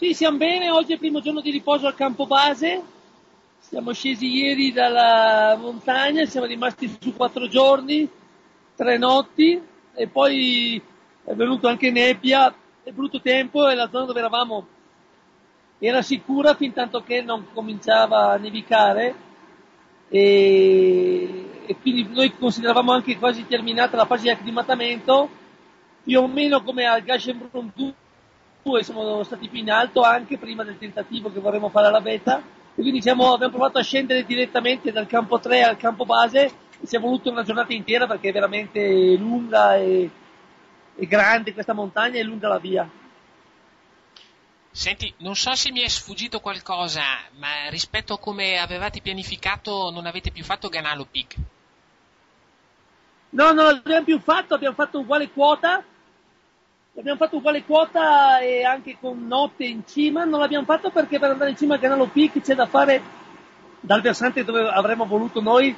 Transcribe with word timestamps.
Sì, 0.00 0.14
siamo 0.14 0.38
bene, 0.38 0.70
oggi 0.70 0.92
è 0.92 0.94
il 0.94 0.98
primo 0.98 1.20
giorno 1.20 1.42
di 1.42 1.50
riposo 1.50 1.86
al 1.86 1.94
campo 1.94 2.26
base, 2.26 2.82
siamo 3.58 3.92
scesi 3.92 4.28
ieri 4.28 4.72
dalla 4.72 5.58
montagna, 5.60 6.24
siamo 6.24 6.46
rimasti 6.46 6.90
su 6.98 7.14
quattro 7.14 7.46
giorni, 7.48 8.08
tre 8.74 8.96
notti 8.96 9.60
e 9.92 10.08
poi 10.08 10.80
è 11.22 11.34
venuto 11.34 11.68
anche 11.68 11.90
nebbia, 11.90 12.50
è 12.82 12.90
brutto 12.92 13.20
tempo 13.20 13.68
e 13.68 13.74
la 13.74 13.90
zona 13.90 14.06
dove 14.06 14.20
eravamo 14.20 14.66
era 15.78 16.00
sicura 16.00 16.54
fin 16.54 16.72
tanto 16.72 17.02
che 17.02 17.20
non 17.20 17.48
cominciava 17.52 18.32
a 18.32 18.36
nevicare. 18.38 19.14
E, 20.08 21.64
e 21.66 21.76
quindi 21.76 22.08
noi 22.08 22.34
consideravamo 22.38 22.90
anche 22.90 23.18
quasi 23.18 23.46
terminata 23.46 23.98
la 23.98 24.06
fase 24.06 24.22
di 24.22 24.30
acclimatamento, 24.30 25.28
più 26.04 26.22
o 26.22 26.26
meno 26.26 26.62
come 26.62 26.86
al 26.86 27.02
Gashenbrunn 27.02 27.68
2 28.62 28.80
e 28.80 28.82
siamo 28.82 29.22
stati 29.22 29.48
più 29.48 29.58
in 29.58 29.70
alto 29.70 30.02
anche 30.02 30.38
prima 30.38 30.64
del 30.64 30.78
tentativo 30.78 31.32
che 31.32 31.40
vorremmo 31.40 31.68
fare 31.70 31.86
alla 31.86 32.00
beta 32.00 32.42
e 32.74 32.82
quindi 32.82 33.02
siamo, 33.02 33.32
abbiamo 33.32 33.52
provato 33.52 33.78
a 33.78 33.82
scendere 33.82 34.24
direttamente 34.24 34.92
dal 34.92 35.06
campo 35.06 35.40
3 35.40 35.62
al 35.62 35.76
campo 35.76 36.04
base 36.04 36.44
e 36.80 36.86
ci 36.86 36.96
è 36.96 37.00
voluto 37.00 37.30
una 37.30 37.42
giornata 37.42 37.72
intera 37.72 38.06
perché 38.06 38.28
è 38.28 38.32
veramente 38.32 39.16
lunga 39.16 39.76
e, 39.76 40.10
e 40.94 41.06
grande 41.06 41.52
questa 41.52 41.72
montagna 41.72 42.18
e 42.18 42.22
lunga 42.22 42.48
la 42.48 42.58
via. 42.58 42.88
Senti, 44.72 45.12
non 45.18 45.34
so 45.34 45.52
se 45.54 45.72
mi 45.72 45.80
è 45.80 45.88
sfuggito 45.88 46.38
qualcosa, 46.38 47.02
ma 47.38 47.68
rispetto 47.70 48.14
a 48.14 48.18
come 48.20 48.56
avevate 48.56 49.00
pianificato 49.00 49.90
non 49.90 50.06
avete 50.06 50.30
più 50.30 50.44
fatto 50.44 50.68
Ganalo 50.68 51.06
Peak? 51.10 51.34
No, 53.30 53.52
non 53.52 53.64
l'abbiamo 53.64 54.04
più 54.04 54.20
fatto, 54.20 54.54
abbiamo 54.54 54.76
fatto 54.76 55.00
uguale 55.00 55.30
quota, 55.30 55.84
abbiamo 56.98 57.18
fatto 57.18 57.36
uguale 57.36 57.64
quota 57.64 58.40
e 58.40 58.64
anche 58.64 58.96
con 59.00 59.26
notte 59.26 59.64
in 59.64 59.82
cima, 59.86 60.24
non 60.24 60.40
l'abbiamo 60.40 60.64
fatto 60.64 60.90
perché 60.90 61.18
per 61.18 61.30
andare 61.30 61.50
in 61.50 61.56
cima 61.56 61.74
al 61.74 61.80
Ganalo 61.80 62.06
Peak 62.06 62.40
c'è 62.40 62.54
da 62.54 62.66
fare 62.66 63.00
dal 63.80 64.00
versante 64.00 64.44
dove 64.44 64.68
avremmo 64.68 65.06
voluto 65.06 65.40
noi, 65.40 65.74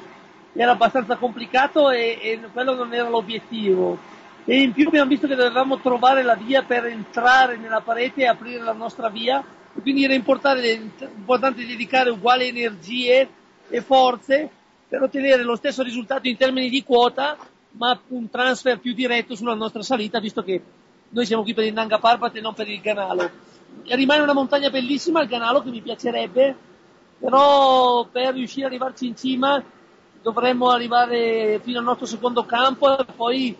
era 0.54 0.72
abbastanza 0.72 1.16
complicato 1.16 1.90
e, 1.90 2.18
e 2.20 2.40
quello 2.52 2.74
non 2.74 2.92
era 2.92 3.08
l'obiettivo. 3.08 3.98
E 4.44 4.60
in 4.60 4.72
più 4.72 4.88
abbiamo 4.88 5.08
visto 5.08 5.28
che 5.28 5.36
dovevamo 5.36 5.78
trovare 5.78 6.22
la 6.22 6.34
via 6.34 6.62
per 6.62 6.86
entrare 6.86 7.56
nella 7.56 7.80
parete 7.80 8.22
e 8.22 8.26
aprire 8.26 8.62
la 8.62 8.72
nostra 8.72 9.08
via. 9.08 9.42
E 9.74 9.80
quindi 9.80 10.02
era 10.02 10.14
importante, 10.14 10.68
importante 11.14 11.64
dedicare 11.64 12.10
uguali 12.10 12.48
energie 12.48 13.28
e 13.68 13.80
forze 13.80 14.50
per 14.88 15.00
ottenere 15.00 15.44
lo 15.44 15.54
stesso 15.54 15.82
risultato 15.82 16.26
in 16.28 16.36
termini 16.36 16.68
di 16.68 16.82
quota 16.82 17.38
ma 17.74 17.98
un 18.08 18.28
transfer 18.28 18.78
più 18.78 18.92
diretto 18.92 19.34
sulla 19.34 19.54
nostra 19.54 19.82
salita 19.82 20.20
visto 20.20 20.42
che 20.42 20.60
noi 21.12 21.26
siamo 21.26 21.42
qui 21.42 21.54
per 21.54 21.64
il 21.64 21.72
Nanga 21.72 21.98
Parbat 21.98 22.36
e 22.36 22.40
non 22.40 22.54
per 22.54 22.68
il 22.68 22.80
Ganalo. 22.80 23.30
Rimane 23.86 24.22
una 24.22 24.34
montagna 24.34 24.70
bellissima 24.70 25.22
il 25.22 25.28
Ganalo 25.28 25.62
che 25.62 25.70
mi 25.70 25.80
piacerebbe. 25.80 26.56
Però 27.18 28.04
per 28.10 28.34
riuscire 28.34 28.66
ad 28.66 28.72
arrivarci 28.72 29.06
in 29.06 29.16
cima 29.16 29.62
dovremmo 30.20 30.70
arrivare 30.70 31.60
fino 31.62 31.78
al 31.78 31.84
nostro 31.84 32.06
secondo 32.06 32.44
campo 32.44 32.98
e 32.98 33.04
poi 33.04 33.56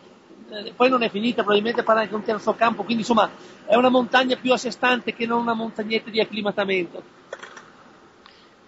eh, 0.53 0.73
poi 0.75 0.91
non 0.91 1.03
è 1.03 1.09
finita, 1.09 1.43
probabilmente 1.43 1.83
farà 1.83 2.01
anche 2.01 2.15
un 2.15 2.23
terzo 2.23 2.55
campo, 2.55 2.83
quindi 2.83 3.03
insomma 3.03 3.31
è 3.65 3.75
una 3.75 3.89
montagna 3.89 4.37
più 4.37 4.53
a 4.53 4.59
sé 4.59 4.71
stante 4.71 5.15
che 5.15 5.25
non 5.25 5.41
una 5.41 5.55
montagnetta 5.55 6.11
di 6.11 6.21
acclimatamento. 6.21 7.21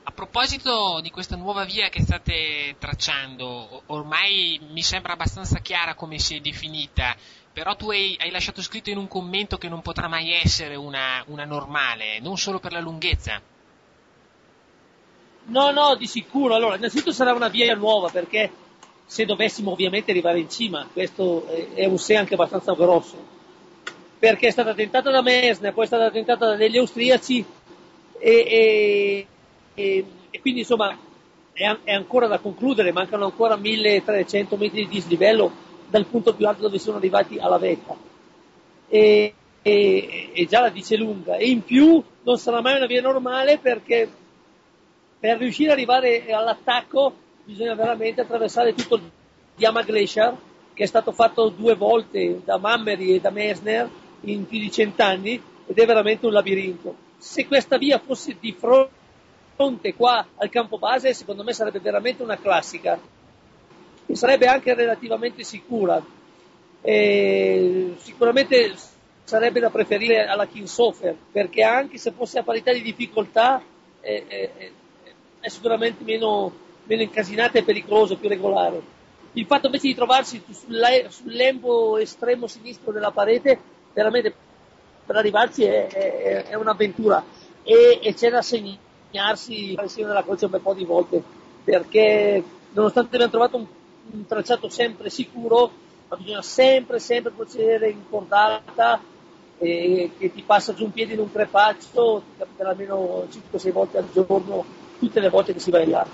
A 0.04 0.10
proposito 0.12 1.00
di 1.02 1.10
questa 1.10 1.36
nuova 1.36 1.64
via 1.64 1.88
che 1.88 2.02
state 2.02 2.76
tracciando, 2.78 3.82
ormai 3.86 4.60
mi 4.70 4.82
sembra 4.82 5.12
abbastanza 5.12 5.58
chiara 5.58 5.94
come 5.94 6.18
si 6.18 6.36
è 6.36 6.40
definita, 6.40 7.14
però 7.54 7.76
tu 7.76 7.88
hai, 7.90 8.16
hai 8.20 8.32
lasciato 8.32 8.60
scritto 8.60 8.90
in 8.90 8.98
un 8.98 9.06
commento 9.06 9.58
che 9.58 9.68
non 9.68 9.80
potrà 9.80 10.08
mai 10.08 10.32
essere 10.32 10.74
una, 10.74 11.22
una 11.28 11.44
normale, 11.44 12.18
non 12.18 12.36
solo 12.36 12.58
per 12.58 12.72
la 12.72 12.80
lunghezza. 12.80 13.40
No, 15.46 15.70
no, 15.70 15.94
di 15.94 16.08
sicuro. 16.08 16.56
Allora, 16.56 16.74
innanzitutto 16.74 17.12
sarà 17.12 17.32
una 17.32 17.46
via 17.46 17.72
nuova 17.76 18.10
perché 18.10 18.50
se 19.06 19.24
dovessimo 19.24 19.70
ovviamente 19.70 20.10
arrivare 20.10 20.40
in 20.40 20.50
cima, 20.50 20.88
questo 20.92 21.46
è 21.74 21.84
un 21.84 21.96
se 21.96 22.16
anche 22.16 22.34
abbastanza 22.34 22.72
grosso, 22.72 23.24
perché 24.18 24.48
è 24.48 24.50
stata 24.50 24.74
tentata 24.74 25.12
da 25.12 25.22
Mesner, 25.22 25.72
poi 25.72 25.84
è 25.84 25.86
stata 25.86 26.10
tentata 26.10 26.46
da 26.46 26.56
degli 26.56 26.76
austriaci 26.76 27.44
e, 28.18 28.30
e, 28.30 29.26
e, 29.74 30.04
e 30.28 30.40
quindi 30.40 30.60
insomma 30.60 30.98
è, 31.52 31.76
è, 31.84 31.92
ancora 31.92 32.26
da 32.26 32.38
concludere, 32.38 32.90
mancano 32.90 33.26
ancora 33.26 33.54
1300 33.54 34.56
metri 34.56 34.86
di 34.86 34.88
dislivello 34.88 35.72
dal 35.88 36.06
punto 36.06 36.34
più 36.34 36.46
alto 36.46 36.62
dove 36.62 36.78
sono 36.78 36.96
arrivati 36.96 37.38
alla 37.38 37.58
vetta. 37.58 37.96
E, 38.88 39.34
e, 39.62 40.46
già 40.48 40.60
la 40.60 40.68
dice 40.68 40.96
lunga 40.96 41.36
e 41.36 41.48
in 41.48 41.62
più 41.62 42.02
non 42.22 42.36
sarà 42.36 42.60
mai 42.60 42.76
una 42.76 42.86
via 42.86 43.00
normale 43.00 43.58
perché 43.58 44.08
per 45.18 45.38
riuscire 45.38 45.70
ad 45.70 45.76
arrivare 45.76 46.30
all'attacco 46.30 47.14
bisogna 47.44 47.74
veramente 47.74 48.20
attraversare 48.20 48.74
tutto 48.74 48.96
il 48.96 49.10
Diama 49.56 49.82
Glacier 49.82 50.36
che 50.74 50.82
è 50.82 50.86
stato 50.86 51.12
fatto 51.12 51.48
due 51.48 51.74
volte 51.74 52.42
da 52.44 52.58
Mammeri 52.58 53.14
e 53.14 53.20
da 53.20 53.30
Messner 53.30 53.88
in 54.22 54.46
più 54.46 54.58
di 54.58 54.70
cent'anni 54.70 55.40
ed 55.66 55.78
è 55.78 55.86
veramente 55.86 56.26
un 56.26 56.32
labirinto. 56.32 56.96
Se 57.16 57.46
questa 57.46 57.78
via 57.78 57.98
fosse 57.98 58.36
di 58.38 58.52
fronte 58.52 59.94
qua 59.94 60.26
al 60.36 60.50
campo 60.50 60.78
base, 60.78 61.14
secondo 61.14 61.42
me 61.42 61.52
sarebbe 61.52 61.78
veramente 61.80 62.22
una 62.22 62.36
classica 62.36 62.98
e 64.06 64.16
sarebbe 64.16 64.46
anche 64.46 64.74
relativamente 64.74 65.42
sicura. 65.42 66.02
E 66.80 67.94
sicuramente 67.98 68.74
sarebbe 69.24 69.60
da 69.60 69.70
preferire 69.70 70.26
alla 70.26 70.46
Kingsofer 70.46 71.16
perché 71.32 71.62
anche 71.62 71.96
se 71.96 72.12
fosse 72.12 72.38
a 72.38 72.42
parità 72.42 72.72
di 72.72 72.82
difficoltà 72.82 73.62
è, 74.00 74.22
è, 74.26 74.50
è 75.40 75.48
sicuramente 75.48 76.04
meno, 76.04 76.52
meno 76.84 77.02
incasinata 77.02 77.58
e 77.58 77.64
pericolosa, 77.64 78.16
più 78.16 78.28
regolare. 78.28 78.92
Il 79.32 79.46
fatto 79.46 79.66
invece 79.66 79.88
di 79.88 79.94
trovarsi 79.94 80.42
sul 80.46 81.32
lembo 81.32 81.96
estremo 81.96 82.46
sinistro 82.46 82.92
della 82.92 83.10
parete, 83.10 83.58
veramente 83.92 84.32
per 85.04 85.16
arrivarci 85.16 85.64
è, 85.64 86.44
è, 86.48 86.54
un'avventura 86.54 87.22
e, 87.62 88.00
e, 88.02 88.14
c'è 88.14 88.30
da 88.30 88.42
segnarsi 88.42 89.72
il 89.72 89.82
segno 89.86 90.08
della 90.08 90.22
croce 90.22 90.46
un 90.46 90.50
bel 90.52 90.60
po' 90.60 90.74
di 90.74 90.84
volte 90.84 91.22
perché 91.62 92.42
nonostante 92.72 93.14
abbiamo 93.14 93.30
trovato 93.30 93.56
un, 93.56 93.66
un 94.12 94.26
tracciato 94.26 94.68
sempre 94.68 95.10
sicuro, 95.10 95.72
ma 96.08 96.16
bisogna 96.16 96.42
sempre, 96.42 96.98
sempre 96.98 97.32
procedere 97.32 97.90
in 97.90 98.08
cordata 98.08 99.00
e 99.58 100.10
che 100.18 100.32
ti 100.32 100.42
passa 100.42 100.74
giù 100.74 100.84
un 100.84 100.92
piede 100.92 101.14
in 101.14 101.20
un 101.20 101.32
crepaccio, 101.32 102.22
ti 102.26 102.38
capita 102.38 102.68
almeno 102.68 103.26
5-6 103.52 103.72
volte 103.72 103.98
al 103.98 104.10
giorno, 104.12 104.64
tutte 104.98 105.20
le 105.20 105.28
volte 105.28 105.52
che 105.52 105.60
si 105.60 105.70
va 105.70 105.80
in 105.80 105.90
là. 105.90 106.06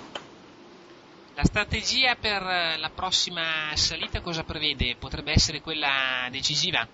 La 1.34 1.44
strategia 1.44 2.16
per 2.20 2.42
la 2.42 2.90
prossima 2.94 3.42
salita 3.74 4.20
cosa 4.20 4.44
prevede? 4.44 4.96
Potrebbe 4.98 5.32
essere 5.32 5.60
quella 5.60 6.28
decisiva? 6.30 6.86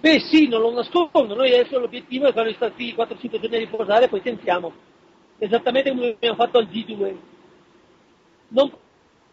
Beh 0.00 0.18
sì, 0.18 0.48
non 0.48 0.60
lo 0.60 0.72
nascondo, 0.72 1.34
noi 1.34 1.54
adesso 1.54 1.78
l'obiettivo 1.78 2.26
è 2.26 2.32
fare 2.32 2.52
stati 2.54 2.92
4-5 2.92 3.40
giorni 3.40 3.54
a 3.54 3.58
riposare 3.60 4.06
e 4.06 4.08
poi 4.08 4.20
tentiamo, 4.20 4.72
esattamente 5.38 5.90
come 5.90 6.08
abbiamo 6.08 6.34
fatto 6.34 6.58
al 6.58 6.66
G2. 6.66 7.14
Non 8.48 8.72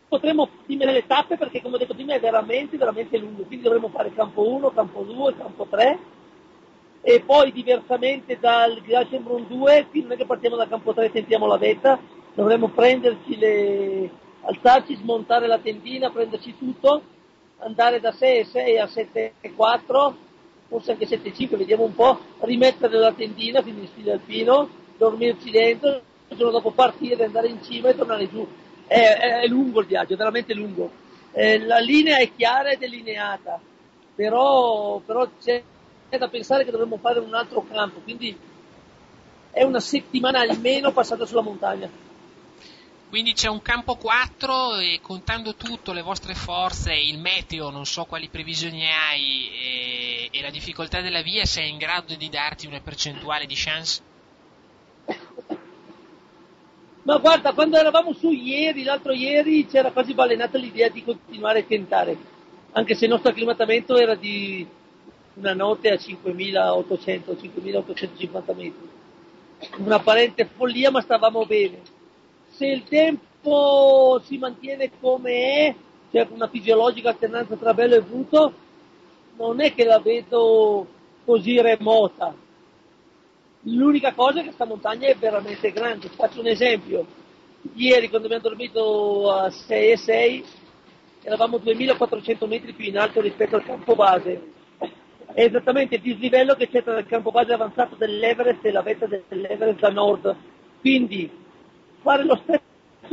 potremo 0.10 0.50
dimmere 0.66 0.92
le 0.92 1.06
tappe 1.06 1.38
perché 1.38 1.62
come 1.62 1.76
ho 1.76 1.78
detto 1.78 1.94
prima 1.94 2.16
è 2.16 2.20
veramente, 2.20 2.78
veramente 2.78 3.18
lungo, 3.18 3.44
quindi 3.44 3.64
dovremo 3.64 3.90
fare 3.90 4.12
campo 4.14 4.46
1, 4.46 4.72
campo 4.72 5.04
2, 5.04 5.38
campo 5.38 5.68
3 5.70 6.00
e 7.02 7.22
poi 7.22 7.52
diversamente 7.52 8.38
dal 8.40 8.82
Grashenbrunn 8.82 9.44
2, 9.48 9.88
qui 9.90 10.02
non 10.02 10.12
è 10.12 10.18
che 10.18 10.26
partiamo 10.26 10.58
dal 10.58 10.68
campo 10.68 10.94
3 10.94 11.06
e 11.06 11.12
tentiamo 11.12 11.46
la 11.46 11.58
vetta, 11.58 11.98
dovremmo 12.34 12.70
prenderci 12.70 13.38
le, 13.38 14.10
alzarci, 14.42 14.96
smontare 14.96 15.48
la 15.48 15.60
tendina, 15.60 16.10
prenderci 16.10 16.58
tutto, 16.58 17.02
andare 17.60 18.00
da 18.00 18.12
6,6 18.12 18.80
a 18.80 18.86
7,4, 18.86 20.14
forse 20.68 20.92
anche 20.92 21.08
7,5, 21.08 21.58
vediamo 21.58 21.84
un 21.84 21.96
po', 21.96 22.20
rimettere 22.40 22.98
la 22.98 23.14
tendina, 23.14 23.62
quindi 23.62 23.82
in 23.82 23.88
stile 23.88 24.14
alpino, 24.14 24.70
dormirci 24.98 25.52
dentro, 25.52 26.02
il 26.28 26.38
giorno 26.38 26.52
dopo 26.52 26.72
partire, 26.72 27.26
andare 27.26 27.48
in 27.48 27.64
cima 27.64 27.90
e 27.90 27.96
tornare 27.96 28.30
giù. 28.30 28.48
È, 28.90 29.42
è, 29.44 29.46
lungo 29.46 29.82
il 29.82 29.86
viaggio, 29.86 30.14
è 30.14 30.18
veramente 30.18 30.56
lungo. 30.56 30.92
Eh, 31.32 31.60
la 31.60 31.78
linea 31.78 32.18
è 32.18 32.34
chiara 32.36 32.72
e 32.72 32.78
delineata, 32.78 33.60
però, 34.16 34.98
però 35.06 35.30
c'è 35.40 35.62
da 36.10 36.28
pensare 36.28 36.66
che 36.66 36.72
dovremmo 36.72 36.98
fare 36.98 37.20
un 37.20 37.36
altro 37.36 37.64
campo, 37.70 38.00
quindi 38.00 38.36
è 39.52 39.62
una 39.62 39.80
settimana 39.80 40.40
almeno 40.40 40.92
passata 40.92 41.28
sulla 41.28 41.42
montagna. 41.42 41.88
Quindi 43.10 43.34
c'è 43.34 43.48
un 43.48 43.62
campo 43.62 43.96
4 43.96 44.78
e 44.78 45.00
contando 45.02 45.54
tutto, 45.54 45.94
le 45.94 46.02
vostre 46.02 46.34
forze, 46.34 46.94
il 46.94 47.20
meteo, 47.20 47.70
non 47.70 47.86
so 47.86 48.06
quali 48.06 48.28
previsioni 48.28 48.88
hai 48.88 49.50
e, 49.52 50.30
e 50.32 50.42
la 50.42 50.50
difficoltà 50.50 51.02
della 51.02 51.22
via, 51.22 51.46
sei 51.46 51.70
in 51.70 51.78
grado 51.78 52.16
di 52.16 52.30
darti 52.30 52.66
una 52.66 52.82
percentuale 52.82 53.46
di 53.46 53.56
chance? 53.56 54.02
Ma 57.04 57.18
guarda, 57.18 57.54
quando 57.54 57.78
eravamo 57.78 58.14
su 58.14 58.32
ieri, 58.32 58.84
l'altro 58.84 59.14
ieri, 59.14 59.66
c'era 59.66 59.92
quasi 59.92 60.14
balenata 60.14 60.58
l'idea 60.58 60.90
di 60.90 61.02
continuare 61.04 61.60
a 61.60 61.64
tentare, 61.64 62.18
anche 62.74 62.96
se 62.96 63.06
il 63.06 63.12
nostro 63.12 63.30
acclimatamento 63.30 63.96
era 63.98 64.16
di 64.16 64.68
una 65.36 65.54
notte 65.54 65.90
a 65.90 65.96
5.800-5.850 65.96 68.56
metri. 68.56 68.90
Un'apparente 69.78 70.50
follia, 70.56 70.92
ma 70.92 71.02
stavamo 71.02 71.46
bene. 71.46 71.82
Se 72.50 72.66
il 72.66 72.84
tempo 72.84 74.22
si 74.26 74.38
mantiene 74.38 74.92
come 75.00 75.32
è, 75.32 75.74
cioè 76.12 76.28
una 76.32 76.48
fisiologica 76.48 77.10
alternanza 77.10 77.56
tra 77.56 77.74
bello 77.74 77.96
e 77.96 78.02
brutto, 78.02 78.54
non 79.38 79.62
è 79.62 79.74
che 79.74 79.86
la 79.86 80.00
vedo 80.00 80.86
così 81.24 81.62
remota. 81.62 82.36
L'unica 83.64 84.14
cosa 84.14 84.36
è 84.36 84.40
che 84.40 84.46
questa 84.46 84.66
montagna 84.66 85.08
è 85.08 85.16
veramente 85.16 85.72
grande. 85.72 86.08
Faccio 86.10 86.40
un 86.40 86.48
esempio. 86.48 87.06
Ieri 87.74 88.08
quando 88.08 88.28
abbiamo 88.28 88.48
dormito 88.48 89.32
a 89.32 89.50
6 89.50 89.92
e 89.92 89.98
6 89.98 90.46
eravamo 91.24 91.58
2400 91.58 92.48
metri 92.48 92.72
più 92.72 92.86
in 92.86 92.98
alto 92.98 93.20
rispetto 93.20 93.58
al 93.58 93.66
campo 93.66 93.96
base. 93.96 94.42
È 94.80 95.44
esattamente 95.44 95.96
il 95.96 96.02
dislivello 96.02 96.56
che 96.56 96.70
c'è 96.70 96.84
tra 96.84 96.98
il 96.98 97.06
campo 97.06 97.32
base 97.32 97.52
avanzato 97.52 97.96
dell'Everest 97.96 98.64
e 98.66 98.72
la 98.72 98.82
vetta 98.82 99.06
dell'Everest 99.08 99.80
da 99.80 99.90
nord. 99.90 100.36
Quindi 100.80 101.30
fare 102.02 102.24
lo 102.24 102.40
stesso 102.42 102.62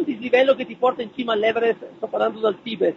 dislivello 0.04 0.54
che 0.54 0.64
ti 0.64 0.76
porta 0.76 1.02
in 1.02 1.10
cima 1.14 1.32
all'Everest, 1.32 1.84
sto 1.96 2.06
parlando 2.06 2.38
dal 2.38 2.62
Tibet, 2.62 2.96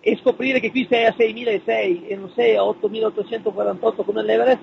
e 0.00 0.16
scoprire 0.16 0.58
che 0.58 0.70
qui 0.70 0.86
sei 0.90 1.04
a 1.04 1.14
6.006 1.16 2.08
e 2.08 2.16
non 2.16 2.30
sei 2.34 2.56
a 2.56 2.62
8.848 2.62 4.04
come 4.04 4.22
l'Everest, 4.22 4.60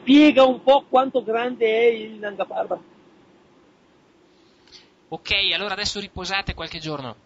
spiega 0.00 0.44
un 0.44 0.62
po' 0.62 0.84
quanto 0.88 1.22
grande 1.22 1.66
è 1.66 1.86
il 1.86 2.12
Nanga 2.12 2.44
Parbat. 2.44 2.80
Ok, 5.08 5.30
allora 5.54 5.74
adesso 5.74 6.00
riposate 6.00 6.54
qualche 6.54 6.78
giorno. 6.78 7.16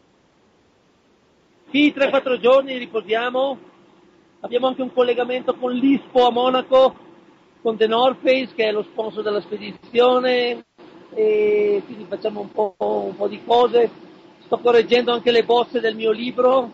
Sì, 1.70 1.92
3-4 1.94 2.38
giorni 2.38 2.78
riposiamo. 2.78 3.58
Abbiamo 4.40 4.66
anche 4.66 4.82
un 4.82 4.92
collegamento 4.92 5.54
con 5.54 5.72
l'ISPO 5.72 6.26
a 6.26 6.30
Monaco, 6.30 6.96
con 7.62 7.76
The 7.76 7.86
North 7.86 8.20
Face 8.22 8.54
che 8.54 8.64
è 8.64 8.72
lo 8.72 8.82
sponsor 8.82 9.22
della 9.22 9.40
spedizione 9.40 10.64
e 11.14 11.82
quindi 11.84 12.04
facciamo 12.08 12.40
un 12.40 12.50
po', 12.50 12.74
un 12.78 13.16
po' 13.16 13.28
di 13.28 13.42
cose. 13.44 13.90
Sto 14.44 14.58
correggendo 14.58 15.12
anche 15.12 15.30
le 15.30 15.44
bozze 15.44 15.80
del 15.80 15.94
mio 15.94 16.10
libro 16.10 16.70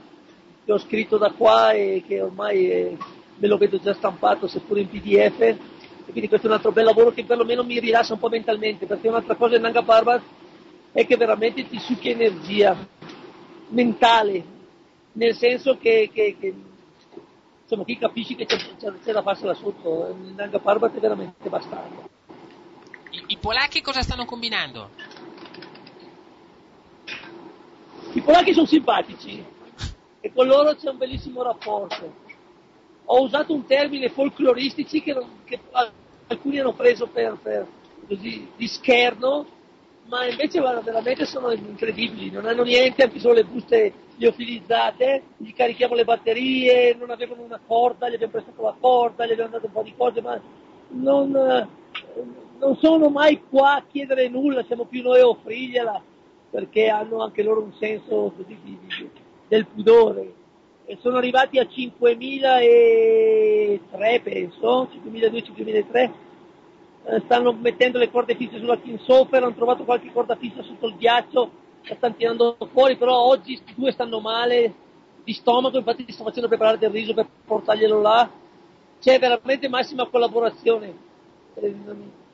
che 0.65 0.73
ho 0.73 0.79
scritto 0.79 1.17
da 1.17 1.31
qua 1.33 1.73
e 1.73 2.03
che 2.07 2.21
ormai 2.21 2.69
è, 2.69 2.97
me 3.37 3.49
lo 3.49 3.57
vedo 3.57 3.79
già 3.79 3.95
stampato 3.95 4.47
seppur 4.47 4.79
in 4.79 4.89
PDF 4.89 5.57
e 6.11 6.13
quindi 6.13 6.29
questo 6.29 6.49
è 6.49 6.51
un 6.51 6.57
altro 6.57 6.73
bel 6.73 6.85
lavoro 6.85 7.13
che 7.13 7.25
perlomeno 7.25 7.63
mi 7.63 7.79
rilassa 7.79 8.15
un 8.15 8.19
po' 8.19 8.29
mentalmente 8.29 8.85
perché 8.85 9.07
un'altra 9.07 9.37
cosa 9.37 9.55
in 9.55 9.63
Nanga 9.63 9.83
Parbat 9.83 10.23
è 10.91 11.07
che 11.07 11.17
veramente 11.17 11.69
ti 11.69 11.79
succhia 11.79 12.11
energia 12.11 12.77
mentale 13.69 14.59
nel 15.13 15.37
senso 15.37 15.79
che, 15.79 16.11
che, 16.13 16.37
che 16.39 16.55
insomma, 17.63 17.85
chi 17.85 17.97
capisci 17.97 18.35
che 18.35 18.45
c'è, 18.45 18.59
c'è 18.77 19.13
da 19.13 19.23
farsela 19.23 19.55
sotto, 19.55 20.17
il 20.21 20.35
Nanga 20.35 20.59
Parbat 20.59 20.97
è 20.97 20.99
veramente 20.99 21.49
bastardo. 21.49 22.09
I, 23.11 23.25
I 23.29 23.39
polacchi 23.39 23.81
cosa 23.81 24.03
stanno 24.03 24.25
combinando? 24.25 24.91
I 28.15 28.21
polacchi 28.21 28.53
sono 28.53 28.67
simpatici 28.67 29.45
e 30.21 30.33
con 30.33 30.49
loro 30.49 30.75
c'è 30.75 30.91
un 30.91 30.99
bellissimo 30.99 31.45
rapporto. 31.45 32.29
Ho 33.05 33.23
usato 33.23 33.53
un 33.55 33.65
termine 33.65 34.09
folcloristici 34.09 35.03
che, 35.03 35.17
che 35.45 35.61
alcuni 36.31 36.61
hanno 36.61 36.73
preso 36.73 37.07
per, 37.09 37.37
per 37.43 37.67
così, 38.07 38.49
di 38.57 38.67
scherno, 38.69 39.47
ma 40.07 40.27
invece 40.27 40.61
veramente 40.61 41.25
sono 41.25 41.51
incredibili, 41.51 42.31
non 42.31 42.47
hanno 42.47 42.63
niente, 42.63 43.03
anche 43.03 43.19
solo 43.19 43.35
le 43.35 43.45
buste 43.45 43.93
liofilizzate, 44.17 45.23
gli 45.37 45.53
carichiamo 45.53 45.95
le 45.95 46.05
batterie, 46.05 46.95
non 46.95 47.11
avevano 47.11 47.43
una 47.43 47.61
corda, 47.65 48.09
gli 48.09 48.15
abbiamo 48.15 48.33
prestato 48.33 48.63
la 48.63 48.77
corda, 48.79 49.27
gli 49.27 49.33
abbiamo 49.33 49.51
dato 49.51 49.67
un 49.67 49.73
po' 49.73 49.83
di 49.83 49.95
cose, 49.97 50.21
ma 50.21 50.41
non, 50.89 51.31
non 52.59 52.77
sono 52.77 53.09
mai 53.09 53.43
qua 53.49 53.77
a 53.77 53.85
chiedere 53.91 54.29
nulla, 54.29 54.65
siamo 54.65 54.85
più 54.85 55.03
noi 55.03 55.21
a 55.21 55.29
offrirgliela, 55.29 56.03
perché 56.51 56.89
hanno 56.89 57.23
anche 57.23 57.43
loro 57.43 57.63
un 57.63 57.73
senso 57.75 58.33
così 58.37 58.57
di, 58.63 58.79
di, 58.81 59.11
del 59.49 59.67
pudore. 59.67 60.35
E 60.91 60.99
sono 61.01 61.19
arrivati 61.19 61.61
a 61.61 61.63
5.003 61.63 64.23
penso, 64.23 64.89
5.002-5.003 64.93 66.11
eh, 67.05 67.21
stanno 67.27 67.53
mettendo 67.53 67.97
le 67.97 68.11
corde 68.11 68.35
fisse 68.35 68.59
sulla 68.59 68.77
Kinsofer, 68.77 69.41
hanno 69.41 69.55
trovato 69.55 69.85
qualche 69.85 70.11
corda 70.11 70.35
fissa 70.35 70.65
sotto 70.65 70.89
il 70.89 70.97
ghiaccio, 70.97 71.51
la 71.85 71.95
stanno 71.95 72.17
tirando 72.17 72.57
fuori, 72.73 72.97
però 72.97 73.21
oggi 73.21 73.57
due 73.77 73.93
stanno 73.93 74.19
male 74.19 74.75
di 75.23 75.33
stomaco, 75.33 75.79
infatti 75.79 76.05
ti 76.05 76.11
sto 76.11 76.25
facendo 76.25 76.49
preparare 76.49 76.79
del 76.79 76.91
riso 76.91 77.15
per 77.15 77.29
portarglielo 77.45 78.01
là. 78.01 78.29
C'è 78.99 79.17
veramente 79.21 79.69
massima 79.69 80.09
collaborazione. 80.09 80.93
Eh, 81.55 81.73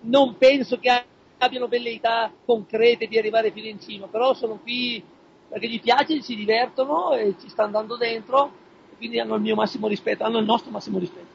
non 0.01 0.39
penso 0.39 0.79
che 0.79 1.05
abbiano 1.37 1.69
velleità 1.69 2.33
concrete 2.47 3.07
di 3.07 3.19
arrivare 3.19 3.51
fino 3.51 3.67
in 3.67 3.81
cima, 3.81 4.07
però 4.07 4.33
sono 4.33 4.59
qui 4.63 5.05
perché 5.49 5.69
gli 5.69 5.81
piace, 5.81 6.21
si 6.23 6.35
divertono 6.35 7.13
e 7.13 7.35
ci 7.41 7.49
stanno 7.49 7.67
andando 7.79 7.97
dentro, 7.97 8.53
quindi 8.97 9.21
hanno 9.21 9.35
il 9.37 9.43
mio 9.43 9.55
massimo 9.55 9.87
rispetto, 9.89 10.25
hanno 10.25 10.39
il 10.39 10.45
nostro 10.45 10.71
massimo 10.71 10.99
rispetto. 10.99 11.35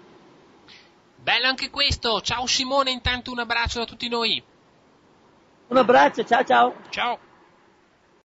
Bello 1.16 1.48
anche 1.48 1.70
questo. 1.70 2.22
Ciao 2.22 2.48
Simone, 2.48 2.92
intanto 2.92 3.32
un 3.32 3.40
abbraccio 3.40 3.80
da 3.80 3.86
tutti 3.86 4.10
noi. 4.10 4.42
Un 5.68 5.78
abbraccio, 5.78 6.26
ciao 6.26 6.44
ciao. 6.44 6.74
Ciao. 6.90 7.30